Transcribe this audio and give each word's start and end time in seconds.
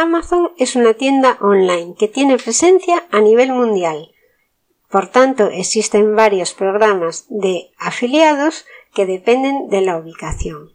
Amazon 0.00 0.52
es 0.56 0.76
una 0.76 0.94
tienda 0.94 1.36
online 1.42 1.94
que 1.98 2.08
tiene 2.08 2.38
presencia 2.38 3.06
a 3.10 3.20
nivel 3.20 3.52
mundial. 3.52 4.10
Por 4.88 5.08
tanto, 5.08 5.48
existen 5.48 6.16
varios 6.16 6.54
programas 6.54 7.26
de 7.28 7.70
afiliados 7.78 8.64
que 8.94 9.04
dependen 9.04 9.68
de 9.68 9.82
la 9.82 9.98
ubicación. 9.98 10.70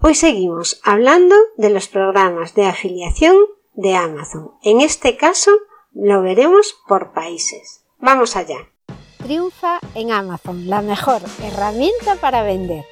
Hoy 0.00 0.14
seguimos 0.14 0.80
hablando 0.82 1.36
de 1.58 1.68
los 1.68 1.88
programas 1.88 2.54
de 2.54 2.64
afiliación 2.64 3.36
de 3.74 3.96
Amazon. 3.96 4.52
En 4.62 4.80
este 4.80 5.18
caso 5.18 5.50
lo 5.92 6.22
veremos 6.22 6.74
por 6.88 7.12
países. 7.12 7.84
Vamos 7.98 8.34
allá. 8.34 8.70
Triunfa 9.18 9.78
en 9.94 10.10
Amazon, 10.10 10.70
la 10.70 10.80
mejor 10.80 11.20
herramienta 11.42 12.16
para 12.16 12.42
vender. 12.42 12.86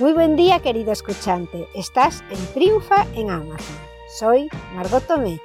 Muy 0.00 0.14
buen 0.14 0.34
día 0.34 0.60
querido 0.60 0.90
escuchante, 0.90 1.68
estás 1.76 2.24
en 2.28 2.44
Triunfa 2.54 3.06
en 3.14 3.30
Amazon. 3.30 3.91
Soy 4.12 4.50
Margot 4.74 5.02
Tomé. 5.06 5.40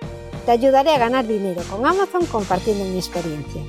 Te 0.45 0.52
ayudaré 0.52 0.94
a 0.94 0.98
ganar 0.98 1.25
dinero 1.25 1.62
con 1.70 1.85
Amazon 1.85 2.25
compartiendo 2.25 2.84
mi 2.84 2.98
experiencia. 2.98 3.62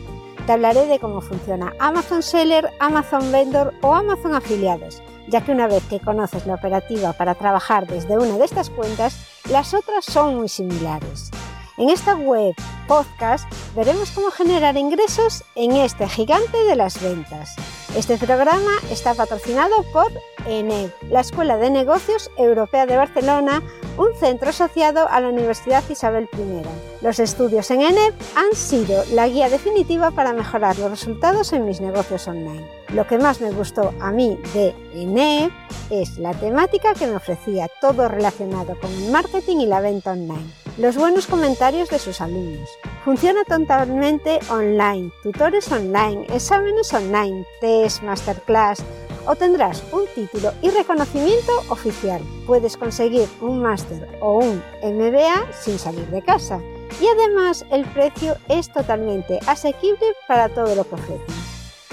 Te 0.44 0.52
hablaré 0.52 0.86
de 0.86 0.98
cómo 0.98 1.20
funciona 1.20 1.72
Amazon 1.78 2.20
Seller, 2.20 2.72
Amazon 2.80 3.30
Vendor 3.30 3.74
o 3.80 3.94
Amazon 3.94 4.34
Afiliados, 4.34 5.00
ya 5.28 5.44
que 5.44 5.52
una 5.52 5.68
vez 5.68 5.84
que 5.84 6.00
conoces 6.00 6.46
la 6.46 6.54
operativa 6.54 7.12
para 7.12 7.36
trabajar 7.36 7.86
desde 7.86 8.18
una 8.18 8.38
de 8.38 8.44
estas 8.44 8.70
cuentas, 8.70 9.16
las 9.50 9.72
otras 9.72 10.04
son 10.04 10.36
muy 10.36 10.48
similares. 10.48 11.30
En 11.76 11.90
esta 11.90 12.16
web 12.16 12.56
podcast 12.88 13.48
veremos 13.76 14.10
cómo 14.10 14.32
generar 14.32 14.76
ingresos 14.76 15.44
en 15.54 15.76
este 15.76 16.08
gigante 16.08 16.58
de 16.64 16.74
las 16.74 17.00
ventas. 17.00 17.54
Este 17.96 18.18
programa 18.18 18.72
está 18.90 19.14
patrocinado 19.14 19.84
por 19.92 20.10
ENEB, 20.44 20.92
la 21.08 21.20
Escuela 21.20 21.56
de 21.56 21.70
Negocios 21.70 22.32
Europea 22.36 22.86
de 22.86 22.96
Barcelona, 22.96 23.62
un 23.98 24.14
centro 24.14 24.50
asociado 24.50 25.08
a 25.08 25.20
la 25.20 25.28
Universidad 25.28 25.82
Isabel 25.90 26.28
I. 26.32 27.04
Los 27.04 27.18
estudios 27.18 27.70
en 27.70 27.82
ENEB 27.82 28.14
han 28.36 28.54
sido 28.54 29.04
la 29.12 29.28
guía 29.28 29.50
definitiva 29.50 30.10
para 30.12 30.32
mejorar 30.32 30.78
los 30.78 30.90
resultados 30.90 31.52
en 31.52 31.66
mis 31.66 31.80
negocios 31.80 32.26
online. 32.28 32.66
Lo 32.94 33.06
que 33.06 33.18
más 33.18 33.40
me 33.40 33.50
gustó 33.50 33.92
a 34.00 34.10
mí 34.10 34.38
de 34.54 34.74
ENEB 34.94 35.50
es 35.90 36.18
la 36.18 36.32
temática 36.32 36.94
que 36.94 37.06
me 37.06 37.16
ofrecía, 37.16 37.68
todo 37.80 38.08
relacionado 38.08 38.78
con 38.80 38.90
el 38.90 39.10
marketing 39.10 39.58
y 39.58 39.66
la 39.66 39.80
venta 39.80 40.12
online 40.12 40.46
los 40.78 40.96
buenos 40.96 41.26
comentarios 41.26 41.90
de 41.90 41.98
sus 41.98 42.20
alumnos. 42.20 42.68
Funciona 43.04 43.42
totalmente 43.42 44.38
online, 44.48 45.10
tutores 45.24 45.70
online, 45.72 46.24
exámenes 46.32 46.94
online, 46.94 47.44
test, 47.60 48.02
masterclass 48.02 48.84
o 49.28 49.36
tendrás 49.36 49.84
un 49.92 50.06
título 50.14 50.52
y 50.62 50.70
reconocimiento 50.70 51.52
oficial. 51.68 52.20
Puedes 52.46 52.76
conseguir 52.76 53.28
un 53.40 53.62
máster 53.62 54.08
o 54.20 54.38
un 54.38 54.62
MBA 54.82 55.52
sin 55.52 55.78
salir 55.78 56.06
de 56.08 56.22
casa. 56.22 56.60
Y 57.00 57.06
además 57.06 57.64
el 57.70 57.84
precio 57.84 58.36
es 58.48 58.72
totalmente 58.72 59.38
asequible 59.46 60.14
para 60.26 60.48
todo 60.48 60.74
lo 60.74 60.88
que 60.88 60.94
ofrecen. 60.94 61.36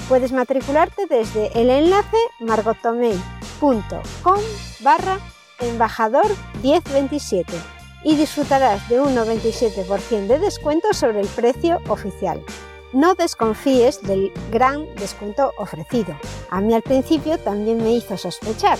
Puedes 0.07 0.31
matricularte 0.31 1.05
desde 1.07 1.51
el 1.59 1.69
enlace 1.69 2.17
margotomei.com 2.39 4.39
barra 4.79 5.19
embajador 5.59 6.27
1027 6.63 7.51
y 8.03 8.15
disfrutarás 8.15 8.87
de 8.87 9.01
un 9.01 9.15
97% 9.15 10.27
de 10.27 10.39
descuento 10.39 10.93
sobre 10.93 11.21
el 11.21 11.27
precio 11.27 11.79
oficial. 11.89 12.41
No 12.95 13.13
desconfíes 13.13 14.01
del 14.03 14.31
gran 14.53 14.85
descuento 14.95 15.51
ofrecido. 15.57 16.17
A 16.49 16.61
mí 16.61 16.73
al 16.73 16.81
principio 16.81 17.37
también 17.37 17.83
me 17.83 17.91
hizo 17.91 18.15
sospechar, 18.15 18.77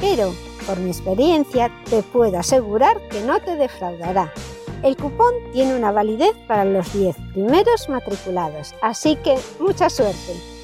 pero 0.00 0.32
por 0.64 0.78
mi 0.78 0.90
experiencia 0.90 1.68
te 1.90 2.04
puedo 2.04 2.38
asegurar 2.38 3.00
que 3.08 3.20
no 3.22 3.40
te 3.40 3.56
defraudará. 3.56 4.32
El 4.84 4.96
cupón 4.96 5.34
tiene 5.52 5.74
una 5.74 5.90
validez 5.90 6.36
para 6.46 6.64
los 6.64 6.92
10 6.92 7.16
primeros 7.32 7.88
matriculados, 7.88 8.76
así 8.80 9.16
que 9.16 9.36
mucha 9.58 9.90
suerte. 9.90 10.57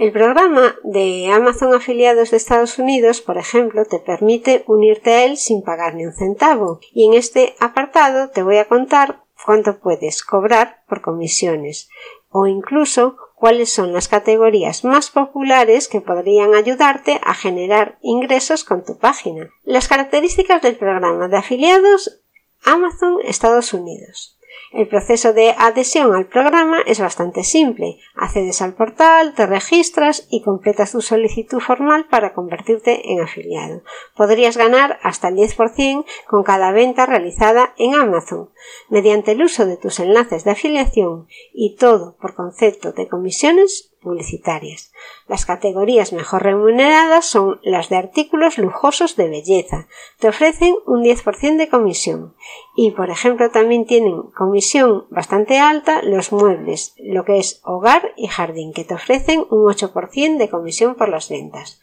El 0.00 0.12
programa 0.12 0.76
de 0.82 1.30
Amazon 1.30 1.74
afiliados 1.74 2.30
de 2.30 2.38
Estados 2.38 2.78
Unidos, 2.78 3.20
por 3.20 3.36
ejemplo, 3.36 3.84
te 3.84 3.98
permite 3.98 4.64
unirte 4.66 5.12
a 5.12 5.24
él 5.26 5.36
sin 5.36 5.60
pagar 5.60 5.94
ni 5.94 6.06
un 6.06 6.14
centavo. 6.14 6.80
Y 6.94 7.04
en 7.04 7.12
este 7.12 7.54
apartado 7.60 8.30
te 8.30 8.42
voy 8.42 8.56
a 8.56 8.64
contar 8.64 9.22
cuánto 9.44 9.78
puedes 9.78 10.22
cobrar 10.22 10.82
por 10.88 11.02
comisiones 11.02 11.90
o 12.30 12.46
incluso 12.46 13.18
cuáles 13.34 13.74
son 13.74 13.92
las 13.92 14.08
categorías 14.08 14.84
más 14.84 15.10
populares 15.10 15.86
que 15.86 16.00
podrían 16.00 16.54
ayudarte 16.54 17.20
a 17.22 17.34
generar 17.34 17.98
ingresos 18.00 18.64
con 18.64 18.82
tu 18.82 18.96
página. 18.96 19.50
Las 19.64 19.86
características 19.86 20.62
del 20.62 20.76
programa 20.76 21.28
de 21.28 21.36
afiliados 21.36 22.22
Amazon 22.64 23.18
Estados 23.22 23.74
Unidos. 23.74 24.39
El 24.72 24.86
proceso 24.86 25.32
de 25.32 25.54
adhesión 25.58 26.14
al 26.14 26.26
programa 26.26 26.80
es 26.86 27.00
bastante 27.00 27.42
simple. 27.42 27.98
Accedes 28.14 28.62
al 28.62 28.74
portal, 28.74 29.34
te 29.34 29.46
registras 29.46 30.28
y 30.30 30.42
completas 30.42 30.92
tu 30.92 31.00
solicitud 31.00 31.58
formal 31.58 32.06
para 32.08 32.34
convertirte 32.34 33.12
en 33.12 33.20
afiliado. 33.20 33.82
Podrías 34.16 34.56
ganar 34.56 34.98
hasta 35.02 35.28
el 35.28 35.36
10% 35.36 36.04
con 36.28 36.44
cada 36.44 36.70
venta 36.70 37.06
realizada 37.06 37.74
en 37.78 37.94
Amazon, 37.94 38.50
mediante 38.88 39.32
el 39.32 39.42
uso 39.42 39.66
de 39.66 39.76
tus 39.76 39.98
enlaces 39.98 40.44
de 40.44 40.52
afiliación 40.52 41.26
y 41.52 41.74
todo 41.76 42.16
por 42.20 42.34
concepto 42.34 42.92
de 42.92 43.08
comisiones 43.08 43.89
publicitarias. 44.00 44.92
Las 45.28 45.46
categorías 45.46 46.12
mejor 46.12 46.42
remuneradas 46.42 47.26
son 47.26 47.60
las 47.62 47.88
de 47.88 47.96
artículos 47.96 48.58
lujosos 48.58 49.16
de 49.16 49.28
belleza. 49.28 49.86
Te 50.18 50.28
ofrecen 50.28 50.74
un 50.86 51.04
10% 51.04 51.56
de 51.56 51.68
comisión. 51.68 52.34
Y, 52.76 52.92
por 52.92 53.10
ejemplo, 53.10 53.50
también 53.50 53.86
tienen 53.86 54.22
comisión 54.36 55.06
bastante 55.10 55.58
alta 55.58 56.02
los 56.02 56.32
muebles, 56.32 56.94
lo 56.98 57.24
que 57.24 57.38
es 57.38 57.60
hogar 57.64 58.12
y 58.16 58.28
jardín, 58.28 58.72
que 58.72 58.84
te 58.84 58.94
ofrecen 58.94 59.40
un 59.50 59.64
8% 59.66 60.38
de 60.38 60.48
comisión 60.48 60.94
por 60.94 61.08
las 61.08 61.28
ventas. 61.28 61.80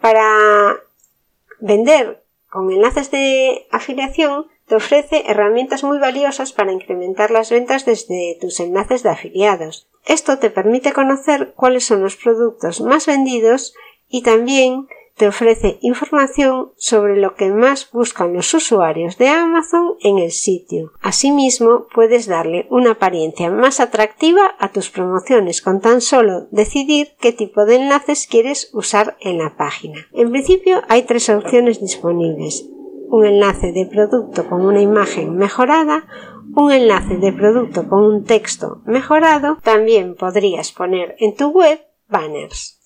Para 0.00 0.76
vender 1.60 2.24
con 2.50 2.70
enlaces 2.70 3.10
de 3.10 3.66
afiliación, 3.70 4.46
te 4.66 4.76
ofrece 4.76 5.24
herramientas 5.26 5.84
muy 5.84 5.98
valiosas 5.98 6.52
para 6.52 6.72
incrementar 6.72 7.30
las 7.30 7.50
ventas 7.50 7.84
desde 7.84 8.38
tus 8.40 8.60
enlaces 8.60 9.02
de 9.02 9.10
afiliados. 9.10 9.88
Esto 10.06 10.38
te 10.38 10.50
permite 10.50 10.92
conocer 10.92 11.54
cuáles 11.56 11.84
son 11.84 12.02
los 12.02 12.16
productos 12.16 12.80
más 12.80 13.06
vendidos 13.06 13.74
y 14.08 14.22
también 14.22 14.86
te 15.16 15.28
ofrece 15.28 15.78
información 15.80 16.72
sobre 16.76 17.16
lo 17.16 17.34
que 17.36 17.50
más 17.50 17.90
buscan 17.92 18.34
los 18.34 18.52
usuarios 18.52 19.16
de 19.16 19.28
Amazon 19.28 19.94
en 20.00 20.18
el 20.18 20.32
sitio. 20.32 20.92
Asimismo, 21.00 21.86
puedes 21.94 22.26
darle 22.26 22.66
una 22.70 22.92
apariencia 22.92 23.50
más 23.50 23.78
atractiva 23.80 24.56
a 24.58 24.72
tus 24.72 24.90
promociones 24.90 25.62
con 25.62 25.80
tan 25.80 26.00
solo 26.00 26.48
decidir 26.50 27.14
qué 27.20 27.32
tipo 27.32 27.64
de 27.64 27.76
enlaces 27.76 28.26
quieres 28.28 28.70
usar 28.72 29.16
en 29.20 29.38
la 29.38 29.56
página. 29.56 30.06
En 30.12 30.32
principio 30.32 30.82
hay 30.88 31.02
tres 31.02 31.28
opciones 31.28 31.80
disponibles 31.80 32.68
un 33.08 33.24
enlace 33.24 33.72
de 33.72 33.86
producto 33.86 34.46
con 34.48 34.64
una 34.64 34.80
imagen 34.80 35.36
mejorada, 35.36 36.06
un 36.54 36.72
enlace 36.72 37.16
de 37.16 37.32
producto 37.32 37.88
con 37.88 38.02
un 38.02 38.24
texto 38.24 38.82
mejorado, 38.84 39.58
también 39.62 40.14
podrías 40.14 40.72
poner 40.72 41.16
en 41.18 41.34
tu 41.34 41.48
web 41.48 41.80
banners. 42.08 42.83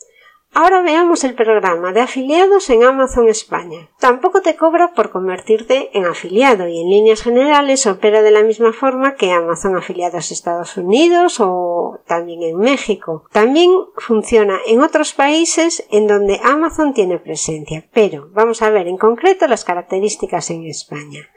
Ahora 0.54 0.82
veamos 0.82 1.22
el 1.22 1.34
programa 1.34 1.92
de 1.92 2.00
afiliados 2.00 2.68
en 2.70 2.82
Amazon 2.82 3.28
España. 3.28 3.88
Tampoco 4.00 4.40
te 4.40 4.56
cobra 4.56 4.92
por 4.92 5.10
convertirte 5.10 5.96
en 5.96 6.04
afiliado 6.04 6.66
y 6.66 6.80
en 6.80 6.90
líneas 6.90 7.22
generales 7.22 7.86
opera 7.86 8.22
de 8.22 8.32
la 8.32 8.42
misma 8.42 8.72
forma 8.72 9.14
que 9.14 9.30
Amazon 9.30 9.76
afiliados 9.76 10.32
Estados 10.32 10.76
Unidos 10.76 11.38
o 11.38 12.00
también 12.06 12.42
en 12.42 12.58
México. 12.58 13.24
También 13.30 13.70
funciona 13.98 14.58
en 14.66 14.80
otros 14.80 15.12
países 15.12 15.86
en 15.92 16.08
donde 16.08 16.40
Amazon 16.42 16.92
tiene 16.92 17.18
presencia, 17.18 17.86
pero 17.92 18.28
vamos 18.32 18.60
a 18.62 18.70
ver 18.70 18.88
en 18.88 18.96
concreto 18.96 19.46
las 19.46 19.64
características 19.64 20.50
en 20.50 20.66
España. 20.66 21.28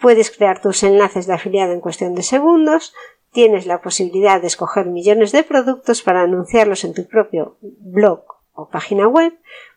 Puedes 0.00 0.30
crear 0.36 0.60
tus 0.60 0.82
enlaces 0.82 1.26
de 1.26 1.34
afiliado 1.34 1.74
en 1.74 1.80
cuestión 1.80 2.14
de 2.14 2.22
segundos, 2.22 2.94
tienes 3.30 3.66
la 3.66 3.82
posibilidad 3.82 4.40
de 4.40 4.46
escoger 4.46 4.86
millones 4.86 5.32
de 5.32 5.44
productos 5.44 6.02
para 6.02 6.22
anunciarlos 6.22 6.82
en 6.84 6.94
tu 6.94 7.06
propio 7.06 7.56
blog 7.60 8.37
o 8.58 8.68
página 8.68 9.06
web, 9.06 9.32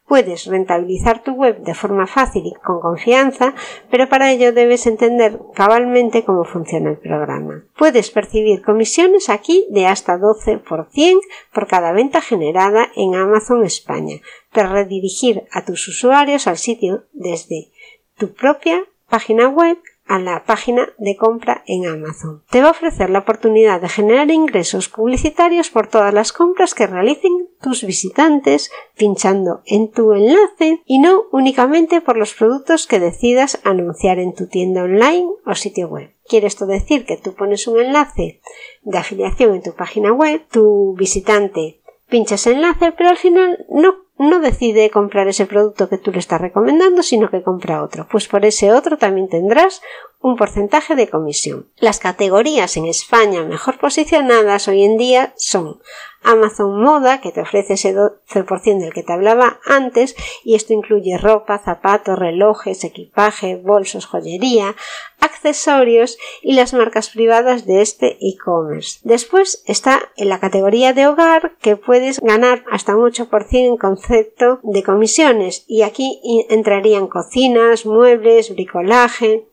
puedes 0.07 0.45
rentabilizar 0.45 1.24
tu 1.24 1.31
web 1.31 1.63
de 1.63 1.74
forma 1.74 2.07
fácil 2.07 2.44
y 2.45 2.54
con 2.56 2.81
confianza, 2.81 3.54
pero 3.89 4.10
para 4.10 4.31
ello 4.31 4.51
debes 4.51 4.86
entender 4.88 5.39
cabalmente 5.54 6.25
cómo 6.25 6.44
funciona 6.44 6.89
el 6.89 6.98
programa. 6.98 7.63
Puedes 7.78 8.10
percibir 8.10 8.62
comisiones 8.62 9.30
aquí 9.30 9.66
de 9.69 9.86
hasta 9.86 10.18
12% 10.18 11.22
por 11.54 11.68
cada 11.68 11.92
venta 11.94 12.19
generada 12.19 12.89
en 12.95 13.16
Amazon 13.16 13.63
España, 13.63 14.18
para 14.51 14.74
redirigir 14.74 15.44
a 15.51 15.63
tus 15.63 15.88
usuarios 15.88 16.48
al 16.48 16.57
sitio 16.57 17.04
desde 17.13 17.69
tu 18.18 18.34
propia 18.34 18.84
página 19.07 19.48
web 19.48 19.77
a 20.12 20.19
la 20.19 20.44
página 20.44 20.90
de 20.98 21.16
compra 21.16 21.63
en 21.68 21.86
Amazon. 21.86 22.44
Te 22.50 22.60
va 22.62 22.68
a 22.68 22.72
ofrecer 22.72 23.10
la 23.10 23.19
oportunidad 23.19 23.80
de 23.80 23.88
generar 23.88 24.30
ingresos 24.30 24.90
publicitarios 24.90 25.69
por 25.69 25.88
todas 25.88 26.13
las 26.13 26.34
compras 26.34 26.75
que 26.75 26.86
realicen 26.86 27.48
tus 27.62 27.86
visitantes 27.86 28.72
pinchando 28.98 29.62
en 29.66 29.90
tu 29.90 30.12
enlace 30.12 30.81
y 30.86 31.00
no 31.00 31.24
únicamente 31.31 32.02
por 32.02 32.18
los 32.18 32.34
productos 32.34 32.88
que 32.88 33.00
decidas 33.00 33.62
anunciar 33.63 34.19
en 34.19 34.36
tu 34.36 34.48
tienda 34.48 34.84
online 34.84 35.30
o 35.46 35.56
sitio 35.56 35.88
web. 35.88 36.12
Quiere 36.28 36.48
esto 36.48 36.66
decir 36.66 37.06
que 37.06 37.16
tú 37.16 37.34
pones 37.34 37.66
un 37.68 37.80
enlace 37.80 38.42
de 38.81 38.98
afiliación 38.98 39.56
en 39.56 39.63
tu 39.63 39.74
página 39.75 40.12
web, 40.12 40.46
tu 40.52 40.94
visitante 40.98 41.80
pincha 42.10 42.36
ese 42.36 42.52
enlace, 42.52 42.92
pero 42.92 43.12
al 43.12 43.18
final 43.18 43.66
no 43.69 43.96
no 44.22 44.40
decide 44.40 44.92
comprar 44.92 45.28
ese 45.28 45.48
producto 45.48 45.90
que 45.90 45.98
tú 45.98 46.12
le 46.12 46.20
estás 46.20 46.40
recomendando, 46.40 47.02
sino 47.02 47.30
que 47.30 47.42
compra 47.42 47.84
otro. 47.84 48.08
Pues 48.10 48.28
por 48.28 48.46
ese 48.46 48.72
otro 48.72 48.98
también 48.98 49.28
tendrás 49.28 49.82
un 50.22 50.36
porcentaje 50.36 50.96
de 50.96 51.10
comisión. 51.10 51.68
Las 51.78 52.00
categorías 52.00 52.78
en 52.78 52.86
España 52.86 53.44
mejor 53.44 53.78
posicionadas 53.80 54.68
hoy 54.68 54.84
en 54.84 54.98
día 54.98 55.34
son 55.38 55.80
Amazon 56.24 56.80
Moda, 56.80 57.20
que 57.20 57.32
te 57.32 57.42
ofrece 57.42 57.74
ese 57.74 57.96
12% 57.96 58.80
del 58.80 58.94
que 58.94 59.04
te 59.04 59.14
hablaba 59.14 59.60
antes, 59.66 60.16
y 60.44 60.56
esto 60.56 60.74
incluye 60.74 61.18
ropa, 61.18 61.58
zapatos, 61.58 62.18
relojes, 62.18 62.84
equipaje, 62.84 63.56
bolsos, 63.56 64.06
joyería, 64.06 64.76
accesorios 65.20 66.18
y 66.42 66.54
las 66.54 66.74
marcas 66.74 67.10
privadas 67.10 67.66
de 67.66 67.82
este 67.82 68.18
e-commerce. 68.22 69.00
Después 69.04 69.64
está 69.66 70.12
en 70.16 70.30
la 70.30 70.40
categoría 70.40 70.94
de 70.94 71.08
hogar 71.08 71.56
que 71.60 71.76
puedes 71.76 72.20
ganar 72.20 72.64
hasta 72.72 72.96
un 72.96 73.12
8% 73.12 73.48
en 73.52 73.78
concepto 73.78 74.60
de 74.64 74.84
comisiones 74.84 75.66
y 75.68 75.82
aquí 75.82 76.22
entrarían 76.50 77.08
cocinas, 77.08 77.86
muebles, 77.86 78.54
bricolaje. 78.54 79.48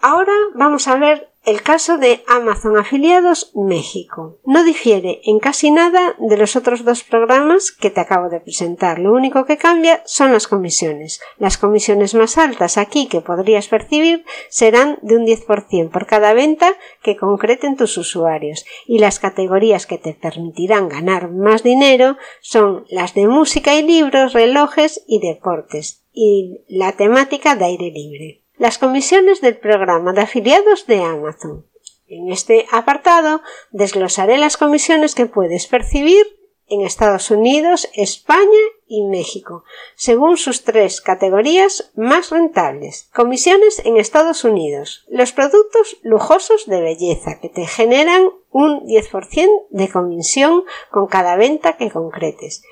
Ahora 0.00 0.32
vamos 0.54 0.86
a 0.86 0.96
ver 0.96 1.28
el 1.44 1.62
caso 1.62 1.98
de 1.98 2.22
Amazon 2.28 2.76
Afiliados 2.76 3.52
México. 3.54 4.38
No 4.44 4.62
difiere 4.62 5.22
en 5.24 5.40
casi 5.40 5.70
nada 5.70 6.14
de 6.18 6.36
los 6.36 6.56
otros 6.56 6.84
dos 6.84 7.02
programas 7.02 7.72
que 7.72 7.90
te 7.90 8.00
acabo 8.00 8.28
de 8.28 8.38
presentar. 8.38 8.98
Lo 8.98 9.12
único 9.12 9.44
que 9.44 9.56
cambia 9.56 10.02
son 10.04 10.32
las 10.32 10.46
comisiones. 10.46 11.20
Las 11.38 11.56
comisiones 11.58 12.14
más 12.14 12.38
altas 12.38 12.76
aquí 12.76 13.08
que 13.08 13.22
podrías 13.22 13.66
percibir 13.68 14.24
serán 14.50 14.98
de 15.02 15.16
un 15.16 15.26
10% 15.26 15.90
por 15.90 16.06
cada 16.06 16.32
venta 16.34 16.74
que 17.02 17.16
concreten 17.16 17.76
tus 17.76 17.96
usuarios 17.96 18.66
y 18.86 18.98
las 18.98 19.18
categorías 19.18 19.86
que 19.86 19.98
te 19.98 20.12
permitirán 20.12 20.88
ganar 20.88 21.30
más 21.30 21.62
dinero 21.62 22.18
son 22.40 22.84
las 22.90 23.14
de 23.14 23.26
música 23.26 23.74
y 23.74 23.82
libros, 23.82 24.32
relojes 24.32 25.02
y 25.08 25.20
deportes 25.20 26.04
y 26.12 26.60
la 26.68 26.92
temática 26.92 27.56
de 27.56 27.64
aire 27.64 27.90
libre. 27.90 28.42
Las 28.58 28.78
comisiones 28.78 29.40
del 29.40 29.56
programa 29.56 30.12
de 30.12 30.22
afiliados 30.22 30.86
de 30.88 31.00
Amazon. 31.00 31.64
En 32.08 32.32
este 32.32 32.66
apartado 32.72 33.40
desglosaré 33.70 34.36
las 34.36 34.56
comisiones 34.56 35.14
que 35.14 35.26
puedes 35.26 35.68
percibir 35.68 36.26
en 36.66 36.80
Estados 36.80 37.30
Unidos, 37.30 37.88
España 37.94 38.58
y 38.88 39.04
México, 39.04 39.62
según 39.94 40.36
sus 40.36 40.64
tres 40.64 41.00
categorías 41.00 41.92
más 41.94 42.30
rentables. 42.30 43.08
Comisiones 43.14 43.80
en 43.84 43.96
Estados 43.96 44.42
Unidos. 44.42 45.06
Los 45.08 45.30
productos 45.30 45.98
lujosos 46.02 46.66
de 46.66 46.80
belleza 46.80 47.38
que 47.40 47.48
te 47.48 47.64
generan 47.64 48.28
un 48.50 48.88
10% 48.88 49.48
de 49.70 49.88
comisión 49.88 50.64
con 50.90 51.06
cada 51.06 51.36
venta 51.36 51.76
que 51.76 51.92
concretes. 51.92 52.64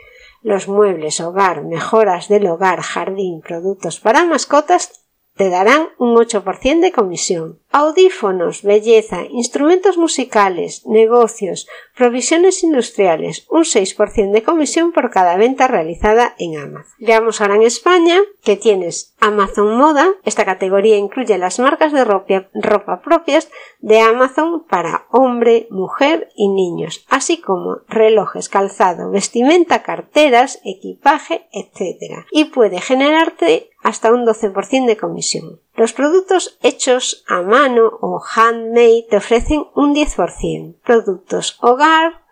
Los 0.42 0.66
muebles, 0.66 1.20
hogar, 1.20 1.62
mejoras 1.62 2.28
del 2.28 2.48
hogar, 2.48 2.80
jardín, 2.80 3.40
productos 3.40 4.00
para 4.00 4.24
mascotas 4.24 5.05
te 5.36 5.50
darán 5.50 5.88
un 5.98 6.16
8% 6.16 6.80
de 6.80 6.92
comisión. 6.92 7.58
Audífonos, 7.78 8.62
belleza, 8.62 9.26
instrumentos 9.28 9.98
musicales, 9.98 10.86
negocios, 10.86 11.68
provisiones 11.94 12.62
industriales, 12.62 13.46
un 13.50 13.64
6% 13.64 14.32
de 14.32 14.42
comisión 14.42 14.92
por 14.92 15.10
cada 15.10 15.36
venta 15.36 15.68
realizada 15.68 16.34
en 16.38 16.56
Amazon. 16.56 16.94
Veamos 16.98 17.42
ahora 17.42 17.56
en 17.56 17.64
España 17.64 18.18
que 18.42 18.56
tienes 18.56 19.14
Amazon 19.20 19.76
Moda. 19.76 20.08
Esta 20.24 20.46
categoría 20.46 20.96
incluye 20.96 21.36
las 21.36 21.58
marcas 21.58 21.92
de 21.92 22.06
ropa, 22.06 23.02
propias 23.02 23.50
de 23.80 24.00
Amazon 24.00 24.64
para 24.64 25.04
hombre, 25.10 25.66
mujer 25.68 26.30
y 26.34 26.48
niños, 26.48 27.04
así 27.10 27.42
como 27.42 27.80
relojes, 27.88 28.48
calzado, 28.48 29.10
vestimenta, 29.10 29.82
carteras, 29.82 30.60
equipaje, 30.64 31.46
etc. 31.52 32.24
Y 32.30 32.46
puede 32.46 32.80
generarte 32.80 33.68
hasta 33.82 34.12
un 34.14 34.24
12% 34.24 34.86
de 34.86 34.96
comisión. 34.96 35.60
Los 35.76 35.92
productos 35.92 36.58
hechos 36.62 37.22
a 37.28 37.42
mano 37.42 37.98
o 38.00 38.18
handmade 38.34 39.06
te 39.10 39.18
ofrecen 39.18 39.66
un 39.74 39.94
10%. 39.94 40.80
Productos 40.82 41.58
hogar, 41.60 42.24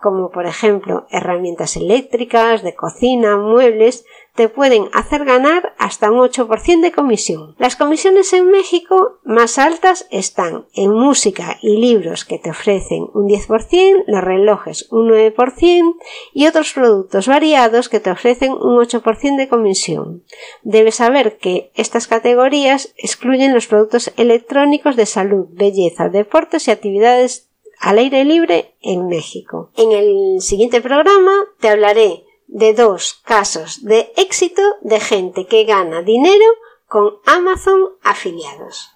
como 0.00 0.30
por 0.30 0.46
ejemplo 0.46 1.06
herramientas 1.10 1.76
eléctricas, 1.76 2.62
de 2.62 2.76
cocina, 2.76 3.36
muebles, 3.36 4.04
te 4.34 4.48
pueden 4.48 4.88
hacer 4.92 5.24
ganar 5.24 5.74
hasta 5.78 6.10
un 6.10 6.18
8% 6.18 6.80
de 6.80 6.92
comisión. 6.92 7.54
Las 7.58 7.76
comisiones 7.76 8.32
en 8.32 8.50
México 8.50 9.18
más 9.22 9.58
altas 9.58 10.06
están 10.10 10.66
en 10.74 10.92
música 10.92 11.58
y 11.62 11.76
libros 11.76 12.24
que 12.24 12.38
te 12.38 12.50
ofrecen 12.50 13.06
un 13.14 13.28
10%, 13.28 14.04
los 14.06 14.24
relojes 14.24 14.88
un 14.90 15.08
9% 15.08 15.94
y 16.32 16.46
otros 16.46 16.72
productos 16.72 17.28
variados 17.28 17.88
que 17.88 18.00
te 18.00 18.10
ofrecen 18.10 18.52
un 18.52 18.78
8% 18.78 19.36
de 19.36 19.48
comisión. 19.48 20.24
Debes 20.62 20.96
saber 20.96 21.38
que 21.38 21.70
estas 21.74 22.08
categorías 22.08 22.92
excluyen 22.96 23.54
los 23.54 23.68
productos 23.68 24.12
electrónicos 24.16 24.96
de 24.96 25.06
salud, 25.06 25.46
belleza, 25.50 26.08
deportes 26.08 26.66
y 26.66 26.72
actividades 26.72 27.50
al 27.80 27.98
aire 27.98 28.24
libre 28.24 28.74
en 28.80 29.06
México. 29.06 29.70
En 29.76 29.92
el 29.92 30.40
siguiente 30.40 30.80
programa 30.80 31.32
te 31.60 31.68
hablaré 31.68 32.24
de 32.46 32.74
dos 32.74 33.20
casos 33.24 33.84
de 33.84 34.12
éxito 34.16 34.62
de 34.82 35.00
gente 35.00 35.46
que 35.46 35.64
gana 35.64 36.02
dinero 36.02 36.46
con 36.86 37.14
Amazon 37.26 37.80
afiliados. 38.02 38.90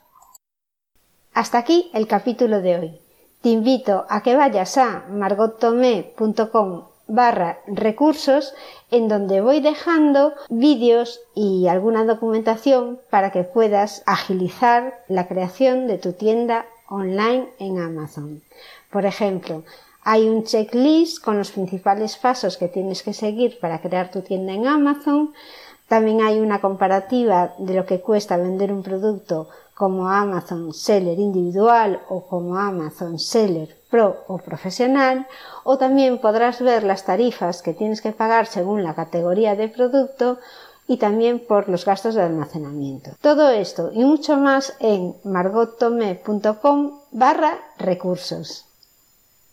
Hasta 1.33 1.59
aquí 1.59 1.91
el 1.95 2.07
capítulo 2.07 2.61
de 2.61 2.79
hoy. 2.79 3.01
Te 3.43 3.51
invito 3.51 4.05
a 4.09 4.23
que 4.23 4.35
vayas 4.37 4.77
a 4.79 5.07
margottomé.com 5.09 6.89
barra 7.09 7.61
recursos 7.67 8.55
en 8.91 9.09
donde 9.09 9.41
voy 9.41 9.61
dejando 9.61 10.35
vídeos 10.51 11.21
y 11.35 11.67
alguna 11.67 12.05
documentación 12.05 13.01
para 13.11 13.33
que 13.33 13.45
puedas 13.45 14.03
agilizar 14.07 15.03
la 15.09 15.27
creación 15.27 15.87
de 15.87 15.99
tu 15.99 16.13
tienda 16.13 16.67
online 16.89 17.49
en 17.59 17.81
Amazon. 17.81 18.43
Por 18.91 19.07
ejemplo, 19.07 19.65
hay 20.11 20.27
un 20.27 20.45
checklist 20.45 21.23
con 21.23 21.37
los 21.37 21.51
principales 21.51 22.17
pasos 22.17 22.57
que 22.57 22.69
tienes 22.69 23.03
que 23.03 23.13
seguir 23.13 23.59
para 23.61 23.83
crear 23.83 24.11
tu 24.11 24.23
tienda 24.23 24.55
en 24.55 24.67
Amazon. 24.67 25.35
También 25.87 26.23
hay 26.23 26.41
una 26.41 26.63
comparativa 26.63 27.53
de 27.59 27.75
lo 27.75 27.85
que 27.85 28.01
cuesta 28.01 28.39
vender 28.39 28.73
un 28.73 28.83
producto 28.83 29.51
como 29.75 30.09
Amazon 30.09 30.73
Seller 30.73 31.19
individual 31.19 32.01
o 32.09 32.27
como 32.27 32.57
Amazon 32.57 33.19
Seller 33.19 33.77
Pro 33.91 34.25
o 34.29 34.39
profesional. 34.39 35.27
O 35.63 35.77
también 35.77 36.23
podrás 36.23 36.63
ver 36.63 36.85
las 36.85 37.05
tarifas 37.05 37.61
que 37.61 37.75
tienes 37.75 38.01
que 38.01 38.13
pagar 38.13 38.47
según 38.47 38.83
la 38.83 38.95
categoría 38.95 39.57
de 39.57 39.69
producto 39.69 40.39
y 40.87 40.97
también 40.97 41.39
por 41.39 41.69
los 41.69 41.85
gastos 41.85 42.15
de 42.15 42.23
almacenamiento. 42.23 43.11
Todo 43.21 43.51
esto 43.51 43.91
y 43.93 44.07
mucho 44.07 44.39
más 44.39 44.75
en 44.81 45.17
margottome.com 45.23 46.93
barra 47.13 47.59
recursos. 47.77 48.68